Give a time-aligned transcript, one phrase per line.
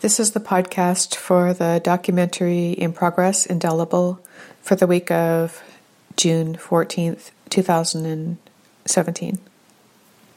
[0.00, 4.18] This is the podcast for the documentary in progress, Indelible,
[4.62, 5.62] for the week of
[6.16, 9.38] June 14th, 2017.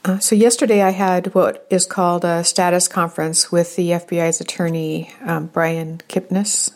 [0.04, 5.13] Uh, so, yesterday I had what is called a status conference with the FBI's attorney,
[5.23, 6.75] um, Brian Kipnis.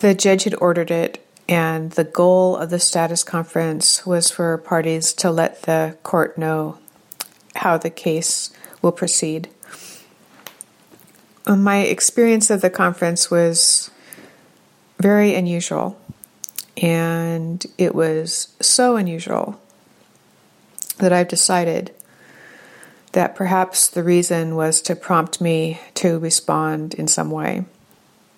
[0.00, 5.14] The judge had ordered it, and the goal of the status conference was for parties
[5.14, 6.76] to let the court know
[7.56, 8.52] how the case
[8.82, 9.48] will proceed.
[11.46, 13.90] Uh, my experience of the conference was
[14.98, 16.00] very unusual,
[16.76, 19.60] and it was so unusual
[20.98, 21.92] that I've decided
[23.12, 27.64] that perhaps the reason was to prompt me to respond in some way,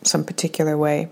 [0.02, 1.10] some particular way.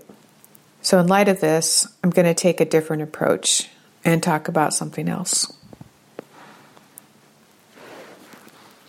[0.81, 3.69] So, in light of this, I'm going to take a different approach
[4.03, 5.53] and talk about something else.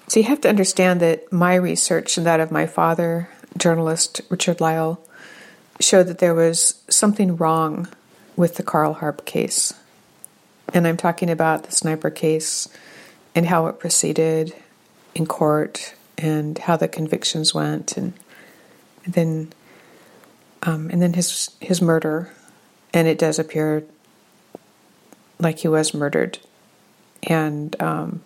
[0.09, 4.61] So you have to understand that my research and that of my father, journalist Richard
[4.61, 5.01] Lyle,
[5.80, 7.88] showed that there was something wrong
[8.37, 9.73] with the Carl Harp case.
[10.73, 12.69] And I'm talking about the sniper case
[13.35, 14.55] and how it proceeded
[15.15, 18.13] in court and how the convictions went and,
[19.07, 19.52] then
[20.63, 22.33] um, and then his his murder
[22.95, 23.85] and it does appear
[25.39, 26.39] like he was murdered
[27.24, 28.23] and um,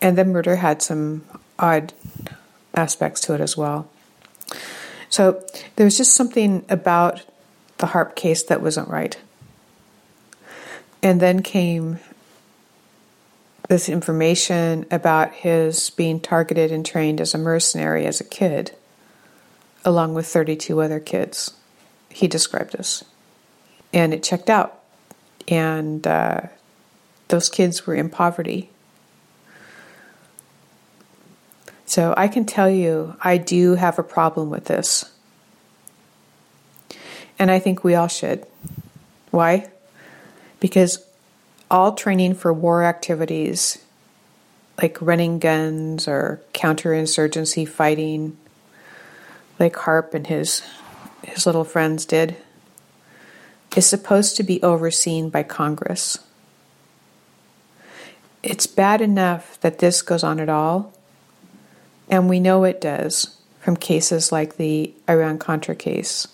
[0.00, 1.24] and the murder had some
[1.58, 1.92] odd
[2.74, 3.88] aspects to it as well.
[5.08, 5.44] So
[5.76, 7.24] there was just something about
[7.78, 9.16] the harp case that wasn't right.
[11.02, 11.98] And then came
[13.68, 18.72] this information about his being targeted and trained as a mercenary as a kid,
[19.84, 21.52] along with 32 other kids.
[22.08, 23.04] He described this.
[23.92, 24.82] And it checked out.
[25.46, 26.42] And uh,
[27.28, 28.70] those kids were in poverty
[31.88, 35.10] So I can tell you, I do have a problem with this.
[37.38, 38.44] And I think we all should.
[39.30, 39.70] Why?
[40.60, 41.02] Because
[41.70, 43.78] all training for war activities,
[44.82, 48.36] like running guns or counterinsurgency fighting,
[49.58, 50.62] like Harp and his
[51.22, 52.36] his little friends did,
[53.74, 56.18] is supposed to be overseen by Congress.
[58.42, 60.92] It's bad enough that this goes on at all,
[62.10, 66.28] and we know it does from cases like the Iran Contra case.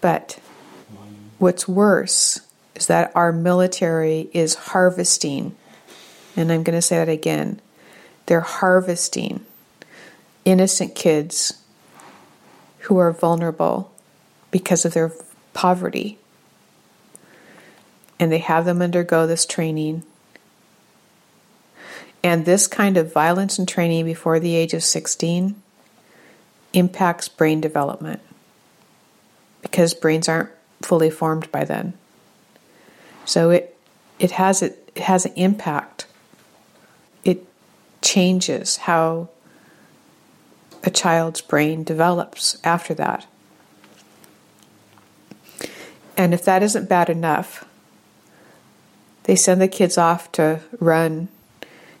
[0.00, 0.38] But
[1.38, 2.40] what's worse
[2.74, 5.56] is that our military is harvesting,
[6.36, 7.60] and I'm going to say that again
[8.26, 9.44] they're harvesting
[10.44, 11.62] innocent kids
[12.80, 13.90] who are vulnerable
[14.50, 15.12] because of their
[15.54, 16.18] poverty.
[18.20, 20.04] And they have them undergo this training
[22.22, 25.54] and this kind of violence and training before the age of 16
[26.72, 28.20] impacts brain development
[29.62, 30.50] because brains aren't
[30.82, 31.94] fully formed by then.
[33.24, 33.76] So it
[34.18, 36.06] it has it, it has an impact.
[37.24, 37.44] It
[38.02, 39.28] changes how
[40.82, 43.26] a child's brain develops after that.
[46.16, 47.64] And if that isn't bad enough,
[49.24, 51.28] they send the kids off to run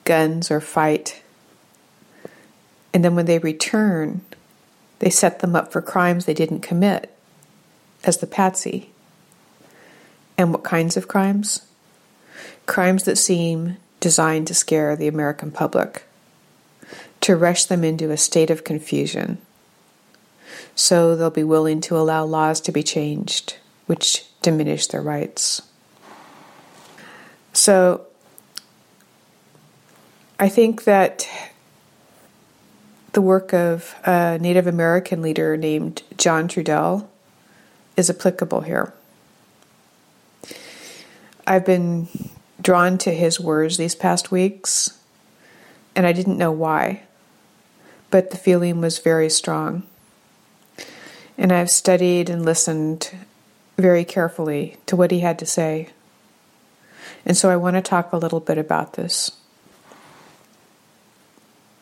[0.08, 1.22] guns or fight.
[2.94, 4.22] And then when they return,
[5.00, 7.14] they set them up for crimes they didn't commit
[8.04, 8.90] as the patsy.
[10.38, 11.66] And what kinds of crimes?
[12.64, 16.04] Crimes that seem designed to scare the American public,
[17.20, 19.38] to rush them into a state of confusion.
[20.74, 25.60] So they'll be willing to allow laws to be changed, which diminish their rights.
[27.52, 28.07] So
[30.40, 31.28] I think that
[33.12, 37.08] the work of a Native American leader named John Trudell
[37.96, 38.92] is applicable here.
[41.44, 42.06] I've been
[42.60, 44.96] drawn to his words these past weeks,
[45.96, 47.02] and I didn't know why,
[48.10, 49.82] but the feeling was very strong.
[51.36, 53.10] And I've studied and listened
[53.76, 55.88] very carefully to what he had to say.
[57.24, 59.32] And so I want to talk a little bit about this.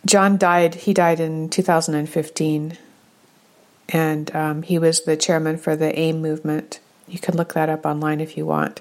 [0.06, 2.78] John died, he died in 2015,
[3.88, 6.78] and um, he was the chairman for the AIM movement.
[7.08, 8.80] You can look that up online if you want.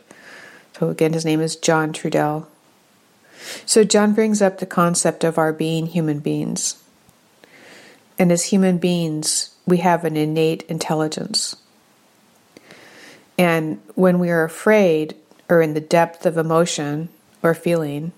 [0.77, 2.45] So, again, his name is John Trudell.
[3.65, 6.83] So, John brings up the concept of our being human beings.
[8.19, 11.55] And as human beings, we have an innate intelligence.
[13.37, 15.15] And when we are afraid
[15.49, 17.09] or in the depth of emotion
[17.41, 18.11] or feeling,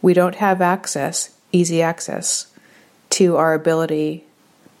[0.00, 2.46] we don't have access easy access
[3.10, 4.24] to our ability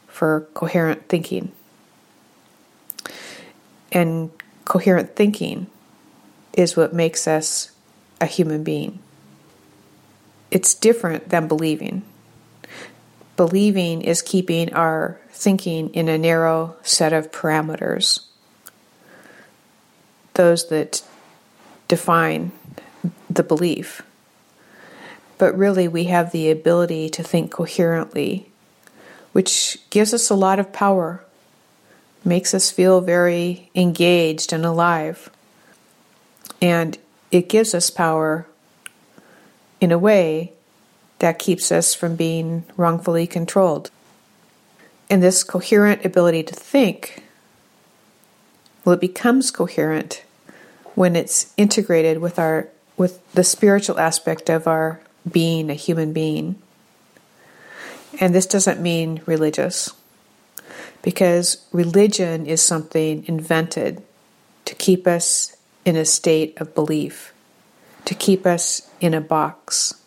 [0.06, 1.52] for coherent thinking.
[3.92, 4.30] And
[4.64, 5.68] coherent thinking
[6.52, 7.70] is what makes us
[8.20, 8.98] a human being.
[10.50, 12.02] It's different than believing.
[13.36, 18.24] Believing is keeping our thinking in a narrow set of parameters,
[20.34, 21.02] those that
[21.88, 22.52] define
[23.28, 24.02] the belief.
[25.38, 28.50] But really, we have the ability to think coherently,
[29.32, 31.24] which gives us a lot of power,
[32.24, 35.30] makes us feel very engaged and alive.
[36.62, 36.96] And
[37.30, 38.46] it gives us power
[39.80, 40.52] in a way
[41.18, 43.90] that keeps us from being wrongfully controlled.
[45.08, 47.22] And this coherent ability to think,
[48.84, 50.22] well, it becomes coherent
[50.94, 55.00] when it's integrated with our with the spiritual aspect of our
[55.30, 56.56] being a human being.
[58.20, 59.92] And this doesn't mean religious,
[61.02, 64.02] because religion is something invented
[64.64, 67.32] to keep us in a state of belief,
[68.04, 70.00] to keep us in a box.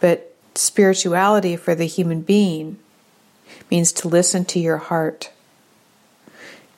[0.00, 2.78] But spirituality for the human being
[3.70, 5.30] means to listen to your heart.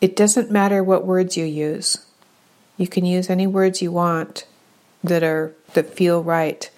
[0.01, 2.05] It doesn't matter what words you use.
[2.77, 4.47] You can use any words you want
[5.03, 6.71] that are that feel right.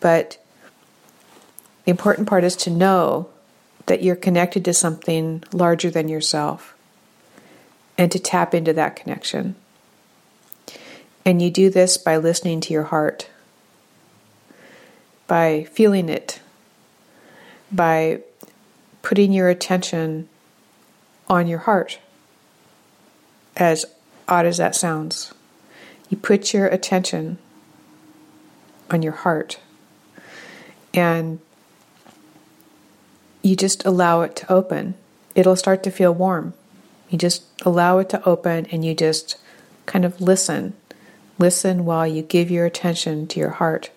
[0.00, 0.38] But
[1.84, 3.28] the important part is to know
[3.86, 6.76] that you're connected to something larger than yourself
[7.96, 9.56] and to tap into that connection.
[11.24, 13.28] And you do this by listening to your heart,
[15.26, 16.40] by feeling it,
[17.72, 18.20] by
[19.02, 20.28] putting your attention
[21.28, 21.98] on your heart,
[23.56, 23.84] as
[24.28, 25.32] odd as that sounds.
[26.08, 27.38] You put your attention
[28.90, 29.58] on your heart
[30.94, 31.40] and
[33.42, 34.94] you just allow it to open.
[35.34, 36.54] It'll start to feel warm.
[37.08, 39.36] You just allow it to open and you just
[39.86, 40.74] kind of listen.
[41.38, 43.90] Listen while you give your attention to your heart.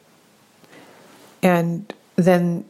[1.41, 2.65] And then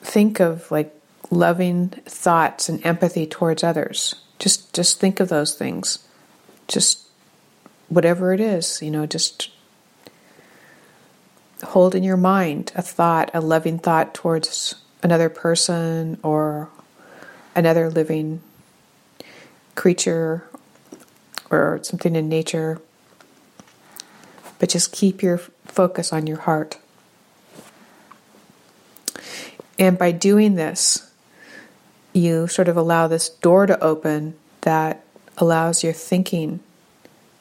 [0.00, 0.92] think of like
[1.30, 4.14] loving thoughts and empathy towards others.
[4.38, 6.06] Just just think of those things.
[6.68, 7.06] Just
[7.88, 9.50] whatever it is, you know, just
[11.62, 16.68] hold in your mind a thought, a loving thought towards another person or
[17.54, 18.40] another living
[19.74, 20.44] creature
[21.50, 22.80] or something in nature.
[24.58, 26.78] But just keep your focus on your heart.
[29.78, 31.10] And by doing this,
[32.12, 35.04] you sort of allow this door to open that
[35.36, 36.60] allows your thinking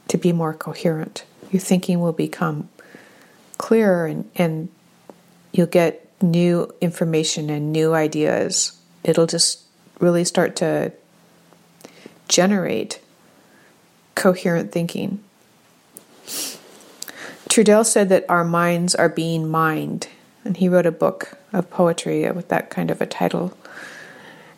[0.09, 1.23] to be more coherent.
[1.50, 2.68] Your thinking will become
[3.57, 4.69] clearer and, and
[5.52, 8.80] you'll get new information and new ideas.
[9.04, 9.62] It'll just
[10.00, 10.92] really start to
[12.28, 13.00] generate
[14.16, 15.24] coherent thinking.
[17.50, 20.10] Trudell said that our minds are being mined,
[20.44, 23.56] and he wrote a book of poetry with that kind of a title.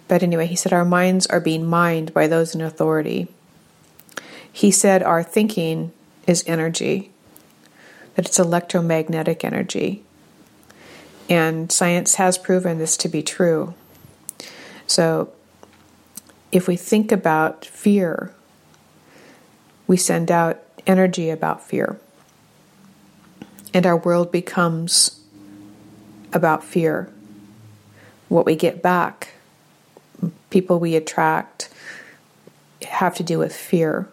[0.07, 3.27] But anyway, he said our minds are being mined by those in authority.
[4.51, 5.91] He said our thinking
[6.25, 7.11] is energy,
[8.17, 10.03] that it's electromagnetic energy.
[11.29, 13.75] And science has proven this to be true.
[14.87, 15.31] So,
[16.51, 18.33] if we think about fear,
[19.85, 21.99] we send out energy about fear.
[23.73, 25.21] And our world becomes
[26.33, 27.11] about fear.
[28.29, 29.33] What we get back,
[30.49, 31.69] people we attract,
[32.81, 34.09] have to do with fear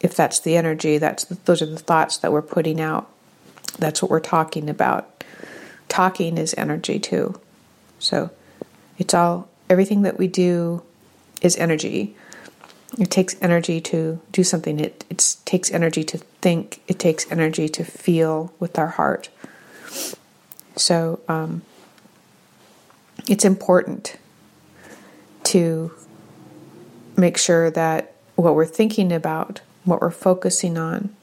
[0.00, 3.10] if that's the energy, that's those are the thoughts that we're putting out.
[3.78, 5.24] That's what we're talking about.
[5.88, 7.40] Talking is energy too.
[7.98, 8.30] So
[8.98, 10.82] it's all everything that we do
[11.40, 12.16] is energy.
[12.98, 14.80] It takes energy to do something.
[14.80, 16.82] It it takes energy to think.
[16.88, 19.30] It takes energy to feel with our heart.
[20.76, 21.62] So um,
[23.28, 24.16] it's important
[25.44, 25.92] to
[27.16, 31.14] make sure that what we're thinking about what we're focusing on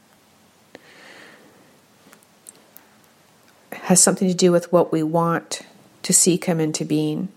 [3.84, 5.62] has something to do with what we want
[6.04, 7.30] to see come into being.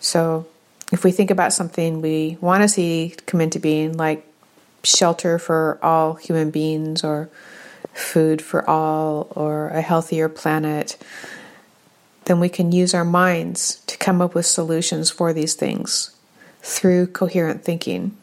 [0.00, 0.46] So,
[0.92, 4.26] if we think about something we want to see come into being, like
[4.82, 7.30] shelter for all human beings, or
[7.94, 10.96] food for all, or a healthier planet,
[12.24, 16.14] then we can use our minds to come up with solutions for these things
[16.60, 18.16] through coherent thinking.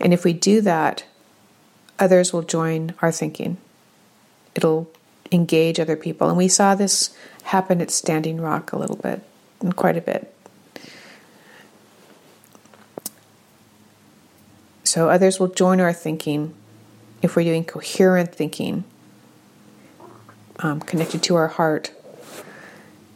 [0.00, 1.04] And if we do that,
[1.98, 3.56] others will join our thinking.
[4.54, 4.90] It'll
[5.30, 6.28] engage other people.
[6.28, 9.22] And we saw this happen at Standing Rock a little bit,
[9.60, 10.32] and quite a bit.
[14.84, 16.54] So others will join our thinking
[17.22, 18.84] if we're doing coherent thinking,
[20.58, 21.92] um, connected to our heart,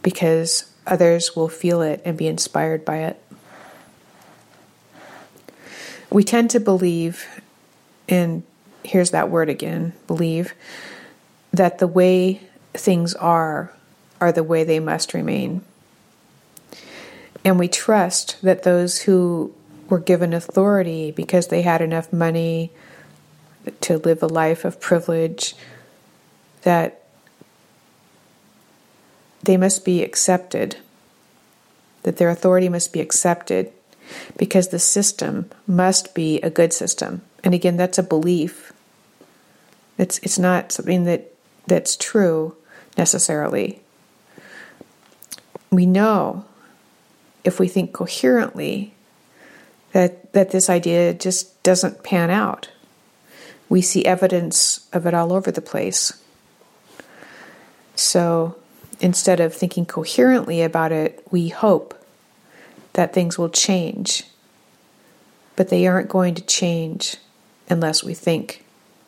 [0.03, 3.23] because others will feel it and be inspired by it.
[6.09, 7.27] We tend to believe,
[8.09, 8.45] and
[8.85, 10.55] here's that word again believe,
[11.53, 12.41] that the way
[12.75, 13.73] things are
[14.21, 15.63] are the way they must remain.
[17.45, 19.55] And we trust that those who
[19.89, 22.73] were given authority because they had enough money
[23.83, 25.55] to live a life of privilege,
[26.63, 27.03] that
[29.43, 30.77] they must be accepted,
[32.03, 33.73] that their authority must be accepted
[34.37, 37.23] because the system must be a good system.
[37.45, 38.73] And again, that's a belief.
[39.99, 41.33] It's, it's not something that,
[41.67, 42.57] that's true
[42.97, 43.81] necessarily.
[45.71, 46.45] We know
[47.45, 48.95] if we think coherently
[49.93, 52.71] that, that this idea just doesn't pan out.
[53.69, 56.13] We see evidence of it all over the place.
[57.95, 58.57] So
[59.01, 61.95] instead of thinking coherently about it, we hope
[62.93, 64.25] that things will change.
[65.57, 67.17] But they aren't going to change
[67.69, 68.65] unless we think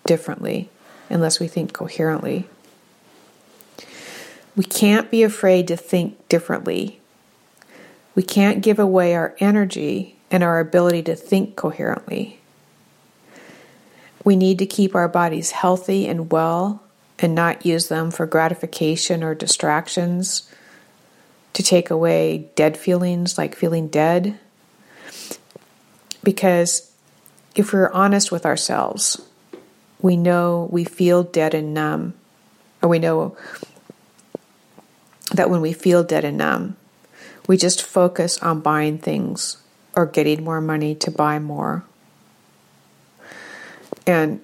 [0.06, 0.70] differently,
[1.08, 2.48] unless we think coherently.
[4.56, 7.00] We can't be afraid to think differently.
[8.14, 12.40] We can't give away our energy and our ability to think coherently.
[14.24, 16.82] We need to keep our bodies healthy and well
[17.18, 20.50] and not use them for gratification or distractions
[21.52, 24.38] to take away dead feelings like feeling dead.
[26.22, 26.92] Because
[27.54, 29.22] if we're honest with ourselves,
[30.00, 32.14] we know we feel dead and numb,
[32.82, 33.36] or we know
[35.32, 36.76] that when we feel dead and numb,
[37.46, 39.58] we just focus on buying things
[39.94, 41.84] or getting more money to buy more.
[44.06, 44.40] And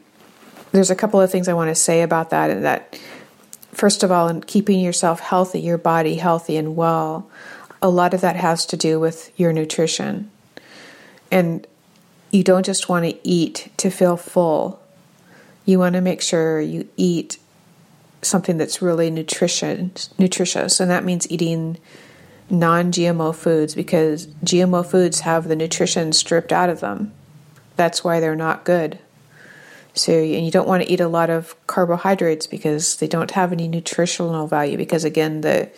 [0.72, 2.98] there's a couple of things I want to say about that, and that
[3.72, 7.30] first of all, in keeping yourself healthy, your body healthy and well,
[7.80, 10.30] a lot of that has to do with your nutrition.
[11.30, 11.66] And
[12.30, 14.80] you don't just want to eat to feel full.
[15.64, 17.38] You want to make sure you eat
[18.22, 21.78] something that's really nutrition nutritious, and that means eating
[22.50, 27.12] non-GMO foods because GMO foods have the nutrition stripped out of them.
[27.76, 28.98] That's why they're not good.
[29.94, 33.52] So, and you don't want to eat a lot of carbohydrates because they don't have
[33.52, 35.70] any nutritional value because again the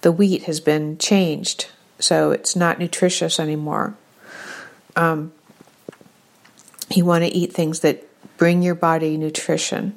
[0.00, 1.68] the wheat has been changed,
[1.98, 3.94] so it's not nutritious anymore.
[4.96, 5.32] Um,
[6.90, 8.09] you want to eat things that
[8.40, 9.92] bring your body nutrition.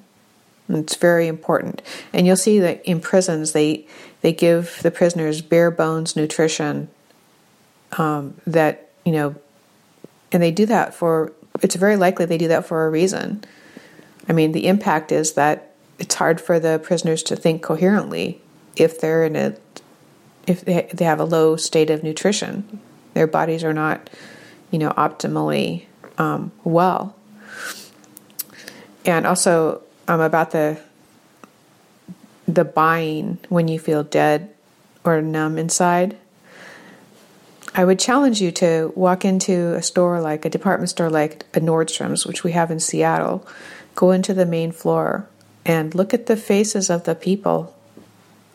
[0.67, 1.81] It's very important.
[2.12, 3.88] And you'll see that in prisons they
[4.19, 6.89] they give the prisoners bare bones nutrition
[7.97, 9.35] um, that you know,
[10.33, 11.31] and they do that for.
[11.62, 13.45] It's very likely they do that for a reason.
[14.27, 18.41] I mean, the impact is that it's hard for the prisoners to think coherently
[18.75, 19.55] if they're in a
[20.47, 22.81] if they they have a low state of nutrition.
[23.13, 24.09] Their bodies are not,
[24.69, 25.85] you know, optimally
[26.17, 27.15] um, well.
[29.05, 30.79] And also um, about the
[32.48, 34.53] the buying when you feel dead
[35.03, 36.17] or numb inside.
[37.74, 41.60] I would challenge you to walk into a store like a department store like a
[41.60, 43.48] Nordstrom's, which we have in Seattle,
[43.95, 45.27] Go into the main floor
[45.65, 47.75] and look at the faces of the people.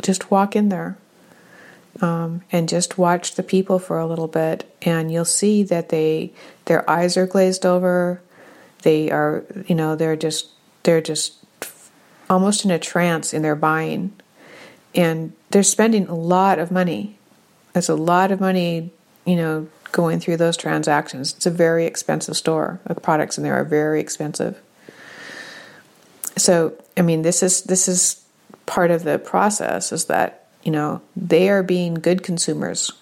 [0.02, 0.98] Just walk in there
[2.00, 6.32] um, and just watch the people for a little bit, and you'll see that they
[6.66, 8.20] their eyes are glazed over.
[8.82, 10.48] They are, you know, they're just
[10.82, 11.34] they're just
[12.30, 14.12] almost in a trance in their buying,
[14.94, 17.18] and they're spending a lot of money.
[17.72, 18.90] There's a lot of money,
[19.24, 21.34] you know, going through those transactions.
[21.36, 22.80] It's a very expensive store.
[22.86, 24.60] The products in there are very expensive.
[26.36, 28.24] So, I mean, this is this is
[28.66, 32.92] part of the process is that you know they are being good consumers.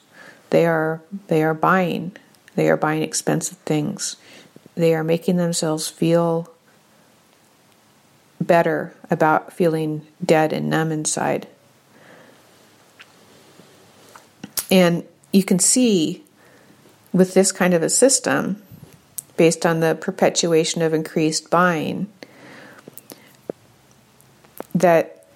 [0.51, 2.17] They are they are buying.
[2.55, 4.17] They are buying expensive things.
[4.77, 6.53] They are making themselves feel
[8.41, 11.49] better about feeling dead and numb inside.
[14.71, 16.23] And you can see
[17.13, 18.63] with this kind of a system,
[19.37, 22.09] based on the perpetuation of increased buying,
[24.75, 25.27] that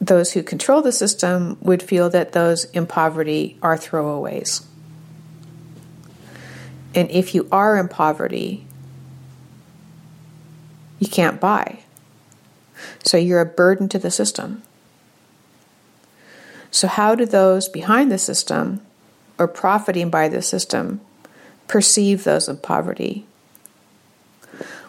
[0.00, 4.64] those who control the system would feel that those in poverty are throwaways.
[6.94, 8.66] And if you are in poverty,
[11.02, 11.80] you can't buy.
[13.02, 14.62] So you're a burden to the system.
[16.70, 18.80] So, how do those behind the system
[19.36, 21.00] or profiting by the system
[21.66, 23.26] perceive those in poverty?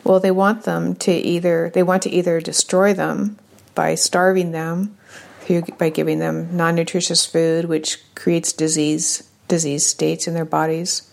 [0.04, 3.40] Well, they want them to either they want to either destroy them
[3.74, 4.96] by starving them
[5.42, 11.12] through, by giving them non-nutritious food, which creates disease disease states in their bodies,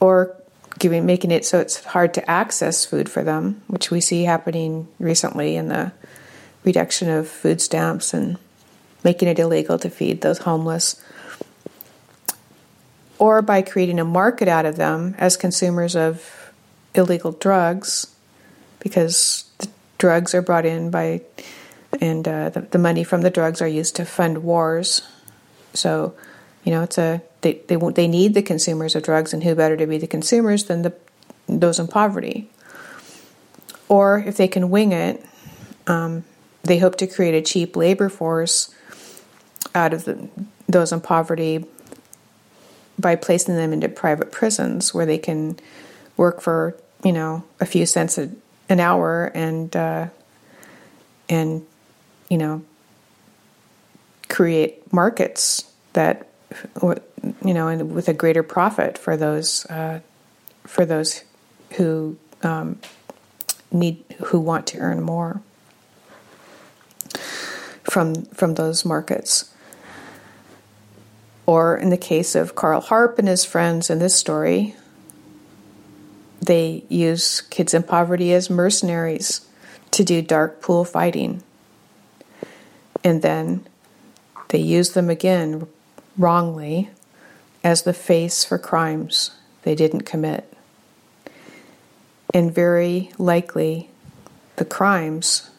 [0.00, 0.41] or
[0.82, 4.88] giving making it so it's hard to access food for them, which we see happening
[4.98, 5.92] recently in the
[6.64, 8.36] reduction of food stamps and
[9.04, 11.00] making it illegal to feed those homeless,
[13.20, 16.50] or by creating a market out of them as consumers of
[16.96, 18.08] illegal drugs,
[18.80, 21.20] because the drugs are brought in by,
[22.00, 25.02] and uh, the, the money from the drugs are used to fund wars.
[25.74, 26.14] So,
[26.64, 29.76] you know, it's a they they they need the consumers of drugs, and who better
[29.76, 30.94] to be the consumers than the
[31.48, 32.50] those in poverty?
[33.88, 35.22] Or if they can wing it,
[35.86, 36.24] um,
[36.62, 38.74] they hope to create a cheap labor force
[39.74, 40.28] out of the,
[40.68, 41.64] those in poverty
[42.98, 45.58] by placing them into private prisons where they can
[46.16, 48.30] work for you know a few cents a,
[48.68, 50.06] an hour and uh,
[51.28, 51.66] and
[52.28, 52.62] you know
[54.28, 56.28] create markets that
[57.44, 60.00] you know and with a greater profit for those uh,
[60.64, 61.24] for those
[61.76, 62.78] who um,
[63.70, 65.40] need who want to earn more
[67.82, 69.48] from from those markets.
[71.44, 74.76] Or in the case of Carl Harp and his friends in this story,
[76.40, 79.46] they use kids in poverty as mercenaries
[79.90, 81.42] to do dark pool fighting.
[83.02, 83.66] And then
[84.48, 85.66] they use them again
[86.16, 86.90] wrongly
[87.64, 89.30] as the face for crimes
[89.62, 90.52] they didn't commit.
[92.34, 93.90] And very likely,
[94.56, 95.50] the crimes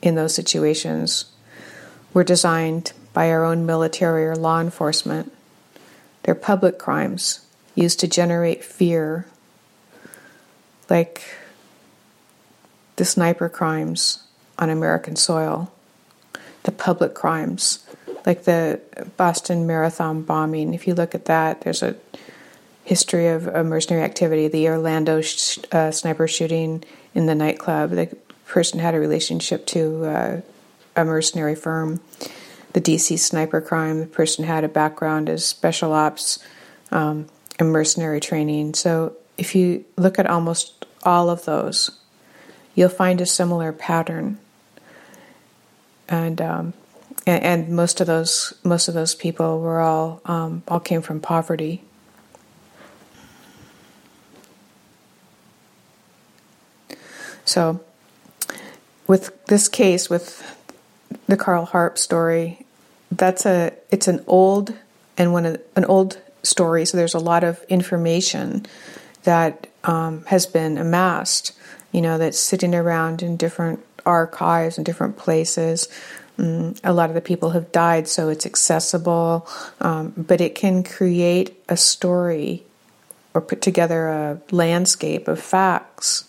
[0.00, 1.26] in those situations
[2.12, 5.32] were designed by our own military or law enforcement.
[6.22, 9.26] They're public crimes used to generate fear,
[10.90, 11.22] like
[12.96, 14.24] the sniper crimes
[14.58, 15.72] on American soil,
[16.64, 17.84] the public crimes,
[18.26, 18.80] like the
[19.16, 20.74] Boston Marathon bombing.
[20.74, 21.96] If you look at that, there's a
[22.84, 27.90] history of mercenary activity, the Orlando sh- uh, sniper shooting in the nightclub.
[27.90, 30.40] The person had a relationship to uh,
[30.96, 32.00] a mercenary firm.
[32.72, 36.38] The DC sniper crime, the person had a background as special ops
[36.90, 37.26] um,
[37.58, 38.74] and mercenary training.
[38.74, 41.90] So if you look at almost all of those,
[42.74, 44.38] you'll find a similar pattern.
[46.08, 46.74] And, um,
[47.26, 51.20] and, and most of those most of those people were all um, all came from
[51.20, 51.82] poverty.
[57.44, 57.80] So,
[59.06, 60.42] with this case, with
[61.26, 62.66] the Carl Harp story.
[63.10, 64.74] That's a it's an old
[65.16, 68.66] and one an old story, so there's a lot of information
[69.24, 71.52] that um, has been amassed.
[71.92, 75.88] You know, that's sitting around in different archives and different places.
[76.38, 79.46] Um, a lot of the people have died, so it's accessible,
[79.80, 82.64] um, but it can create a story
[83.34, 86.24] or put together a landscape of facts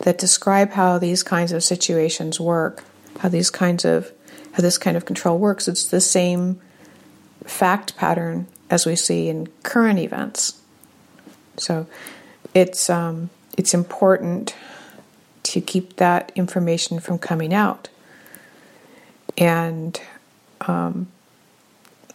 [0.00, 2.84] that describe how these kinds of situations work,
[3.20, 4.12] how these kinds of
[4.52, 5.68] how this kind of control works.
[5.68, 6.60] It's the same
[7.44, 10.60] fact pattern as we see in current events.
[11.58, 11.86] So
[12.54, 14.54] it's um, it's important
[15.44, 17.88] to keep that information from coming out.
[19.38, 20.00] And
[20.62, 21.08] um,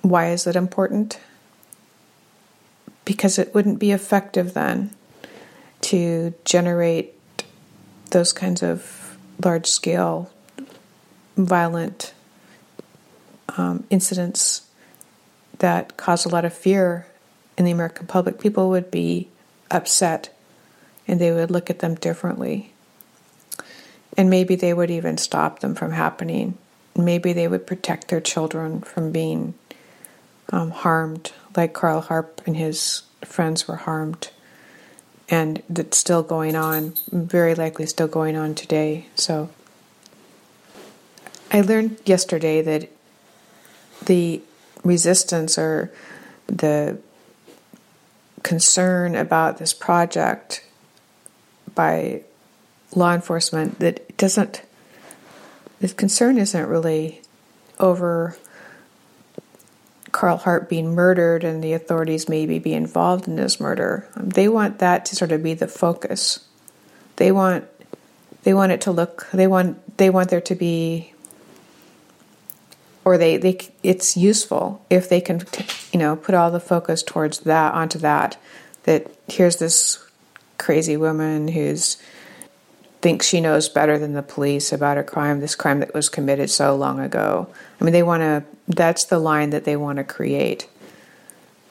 [0.01, 1.19] why is it important?
[3.05, 4.91] Because it wouldn't be effective then
[5.81, 7.13] to generate
[8.11, 10.31] those kinds of large scale
[11.37, 12.13] violent
[13.57, 14.67] um, incidents
[15.59, 17.07] that cause a lot of fear
[17.57, 19.29] in the American public, people would be
[19.69, 20.35] upset
[21.07, 22.73] and they would look at them differently.
[24.17, 26.57] And maybe they would even stop them from happening.
[27.05, 29.53] Maybe they would protect their children from being
[30.49, 34.29] um, harmed, like Carl Harp and his friends were harmed.
[35.29, 39.07] And that's still going on, very likely still going on today.
[39.15, 39.49] So
[41.51, 42.89] I learned yesterday that
[44.05, 44.41] the
[44.83, 45.91] resistance or
[46.47, 46.97] the
[48.43, 50.65] concern about this project
[51.75, 52.23] by
[52.95, 54.63] law enforcement that it doesn't
[55.81, 57.21] the concern isn't really
[57.79, 58.37] over
[60.11, 64.07] Carl Harp being murdered and the authorities maybe be involved in this murder.
[64.15, 66.47] Um, they want that to sort of be the focus.
[67.15, 67.65] They want
[68.43, 71.13] they want it to look they want they want there to be
[73.03, 75.41] or they, they it's useful if they can
[75.91, 78.39] you know put all the focus towards that onto that
[78.83, 80.03] that here's this
[80.57, 81.97] crazy woman who's
[83.01, 86.49] thinks she knows better than the police about a crime this crime that was committed
[86.49, 87.47] so long ago
[87.79, 90.67] i mean they want to that's the line that they want to create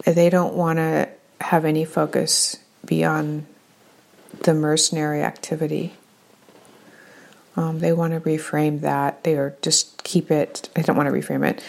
[0.05, 1.09] they don't want to
[1.40, 3.47] have any focus beyond
[4.43, 5.95] the mercenary activity
[7.57, 9.25] um, they want to reframe that.
[9.25, 10.69] They are just keep it.
[10.75, 11.62] They don't want to reframe it.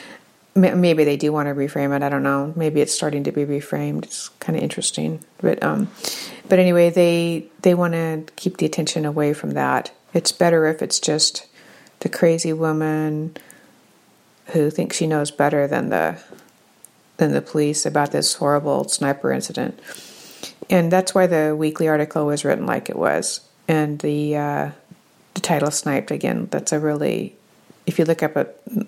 [0.53, 2.03] Maybe they do want to reframe it.
[2.03, 2.53] I don't know.
[2.55, 4.03] Maybe it's starting to be reframed.
[4.03, 5.23] It's kind of interesting.
[5.39, 5.89] But um,
[6.51, 9.89] but anyway, they they want to keep the attention away from that.
[10.13, 11.47] It's better if it's just
[12.01, 13.37] the crazy woman
[14.47, 16.21] who thinks she knows better than the
[17.15, 19.79] than the police about this horrible sniper incident.
[20.69, 23.39] And that's why the weekly article was written like it was.
[23.69, 24.71] And the uh,
[25.35, 26.49] the title sniped again.
[26.51, 27.33] That's a really,
[27.85, 28.35] if you look up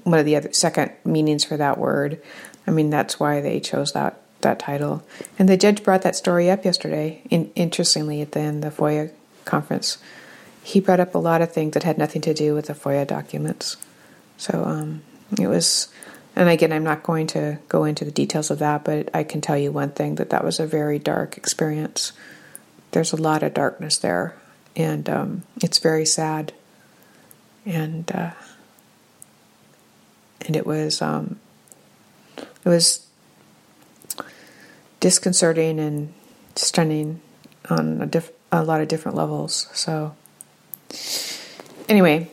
[0.03, 2.21] one of the other second meanings for that word,
[2.67, 5.03] I mean that's why they chose that that title.
[5.37, 7.21] And the judge brought that story up yesterday.
[7.29, 9.11] In, interestingly, at the end the FOIA
[9.45, 9.97] conference,
[10.63, 13.05] he brought up a lot of things that had nothing to do with the FOIA
[13.05, 13.77] documents.
[14.37, 15.01] So um,
[15.39, 15.89] it was,
[16.35, 19.41] and again, I'm not going to go into the details of that, but I can
[19.41, 22.13] tell you one thing that that was a very dark experience.
[22.91, 24.35] There's a lot of darkness there
[24.75, 26.53] and um, it's very sad.
[27.65, 28.31] And uh,
[30.45, 31.39] and it was um,
[32.37, 33.02] it was
[35.03, 36.13] disconcerting and
[36.55, 37.19] stunning
[37.69, 39.67] on a, diff- a lot of different levels.
[39.73, 40.15] So
[41.89, 42.31] anyway,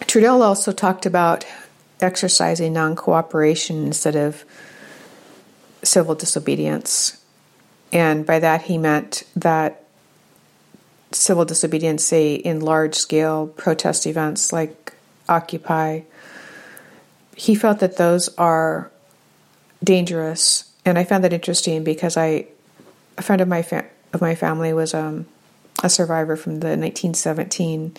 [0.00, 1.44] Trudell also talked about
[2.00, 4.46] exercising non cooperation instead of
[5.82, 7.22] civil disobedience.
[7.92, 9.84] And by that he meant that
[11.12, 14.94] civil disobedience, say, in large scale protest events like
[15.28, 16.00] Occupy,
[17.36, 18.90] he felt that those are
[19.84, 20.69] dangerous.
[20.84, 22.46] And I found that interesting because I,
[23.18, 25.26] a friend of my fa- of my family was um,
[25.82, 27.96] a survivor from the 1917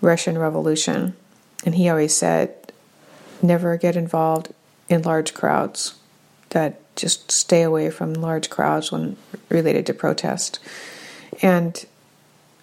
[0.00, 1.16] Russian Revolution,
[1.64, 2.72] and he always said,
[3.42, 4.52] "Never get involved
[4.88, 5.94] in large crowds.
[6.50, 9.16] That just stay away from large crowds when
[9.48, 10.58] related to protest."
[11.42, 11.84] And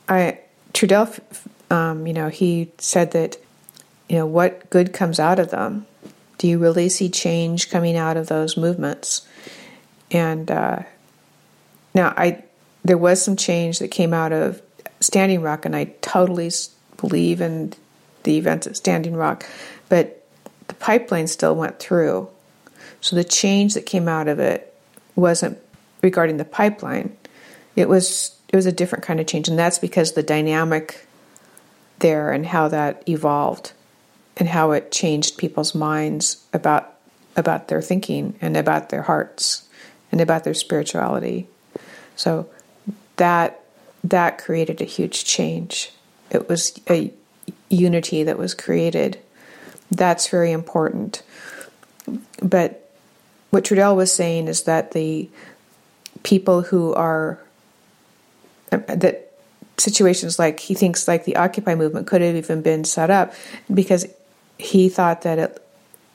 [0.07, 0.39] I
[0.73, 1.19] Trudell,
[1.69, 3.37] um, you know, he said that,
[4.09, 5.85] you know, what good comes out of them?
[6.41, 9.27] Do you really see change coming out of those movements?
[10.09, 10.79] And uh,
[11.93, 12.43] now, I
[12.83, 14.59] there was some change that came out of
[15.01, 16.49] Standing Rock, and I totally
[16.97, 17.73] believe in
[18.23, 19.45] the events at Standing Rock,
[19.87, 20.25] but
[20.67, 22.27] the pipeline still went through.
[23.01, 24.73] So the change that came out of it
[25.15, 25.59] wasn't
[26.01, 27.15] regarding the pipeline;
[27.75, 31.05] it was it was a different kind of change, and that's because the dynamic
[31.99, 33.73] there and how that evolved
[34.41, 36.95] and how it changed people's minds about
[37.35, 39.69] about their thinking and about their hearts
[40.11, 41.45] and about their spirituality.
[42.15, 42.49] So
[43.17, 43.63] that
[44.03, 45.91] that created a huge change.
[46.31, 47.13] It was a
[47.69, 49.19] unity that was created.
[49.91, 51.21] That's very important.
[52.41, 52.89] But
[53.51, 55.29] what Trudell was saying is that the
[56.23, 57.39] people who are
[58.71, 59.33] that
[59.77, 63.35] situations like he thinks like the Occupy movement could have even been set up
[63.71, 64.07] because
[64.61, 65.57] he thought that it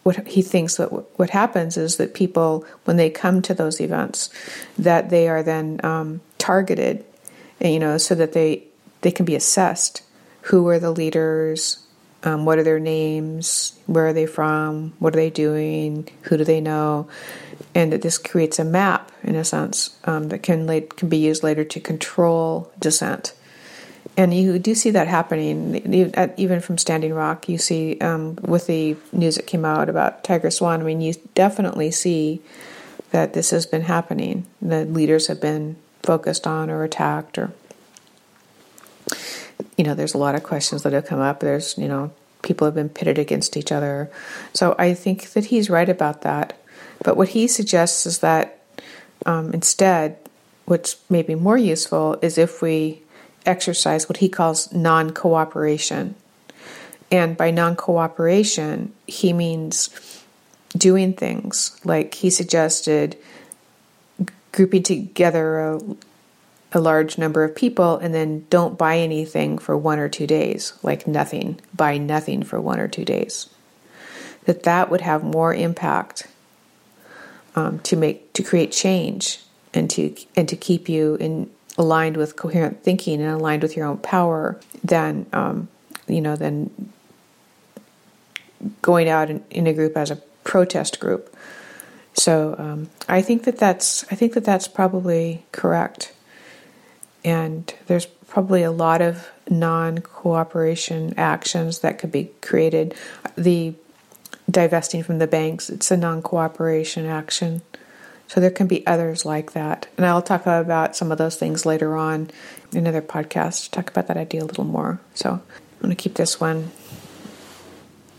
[0.03, 4.31] what he thinks that what happens is that people when they come to those events
[4.79, 7.05] that they are then um, targeted
[7.61, 8.63] you know so that they
[9.07, 10.03] they can be assessed.
[10.43, 11.79] Who are the leaders?
[12.23, 13.79] Um, what are their names?
[13.87, 14.95] Where are they from?
[14.99, 16.09] What are they doing?
[16.23, 17.09] Who do they know?
[17.75, 21.43] And that this creates a map in a sense um, that can can be used
[21.43, 23.33] later to control dissent.
[24.17, 27.49] And you do see that happening even from Standing Rock.
[27.49, 30.81] You see um, with the news that came out about Tiger Swan.
[30.81, 32.41] I mean, you definitely see
[33.11, 34.47] that this has been happening.
[34.63, 37.53] The leaders have been focused on or attacked, or
[39.77, 41.41] you know, there's a lot of questions that have come up.
[41.41, 44.11] There's you know, people have been pitted against each other.
[44.53, 46.59] So I think that he's right about that.
[47.03, 48.63] But what he suggests is that
[49.27, 50.19] um, instead,
[50.65, 53.03] what's maybe more useful is if we
[53.47, 56.15] exercise what he calls non cooperation.
[57.11, 59.91] And by non cooperation, he means
[60.77, 63.17] doing things like he suggested
[64.53, 65.81] grouping together a,
[66.73, 70.73] a, large number of people and then don't buy anything for one or two days,
[70.83, 73.49] like nothing, buy nothing for one or two days.
[74.45, 76.27] That that would have more impact
[77.55, 79.41] um, to make to create change
[79.75, 83.87] and to and to keep you in aligned with coherent thinking and aligned with your
[83.87, 85.69] own power than um,
[86.07, 86.91] you know than
[88.83, 91.35] going out in, in a group as a protest group.
[92.15, 96.13] So um, I think that that's I think that that's probably correct,
[97.25, 102.95] and there's probably a lot of non-cooperation actions that could be created.
[103.37, 103.75] The
[104.51, 107.63] divesting from the banks it's a non-cooperation action,
[108.29, 111.65] so there can be others like that, and I'll talk about some of those things
[111.65, 112.31] later on
[112.73, 113.71] in another podcast.
[113.71, 115.01] Talk about that idea a little more.
[115.15, 116.71] So I'm going to keep this one.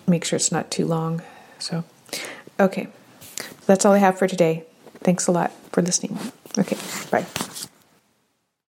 [0.07, 1.21] Make sure it's not too long.
[1.59, 1.83] So,
[2.59, 2.87] okay.
[3.65, 4.63] That's all I have for today.
[5.01, 6.17] Thanks a lot for listening.
[6.57, 6.77] Okay,
[7.11, 7.25] bye.